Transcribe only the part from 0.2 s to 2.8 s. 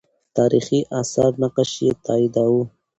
تاریخي آثار نقش یې تاییداوه.